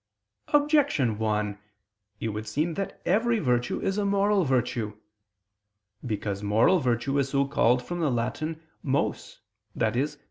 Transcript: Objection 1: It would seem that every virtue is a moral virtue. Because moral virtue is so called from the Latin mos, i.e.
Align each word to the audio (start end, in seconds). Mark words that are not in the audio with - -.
Objection 0.47 1.19
1: 1.19 1.59
It 2.19 2.29
would 2.29 2.47
seem 2.47 2.73
that 2.73 2.99
every 3.05 3.37
virtue 3.37 3.79
is 3.79 3.99
a 3.99 4.03
moral 4.03 4.43
virtue. 4.43 4.97
Because 6.03 6.41
moral 6.41 6.79
virtue 6.79 7.19
is 7.19 7.29
so 7.29 7.47
called 7.47 7.83
from 7.83 7.99
the 7.99 8.09
Latin 8.09 8.63
mos, 8.81 9.41
i.e. 9.79 10.07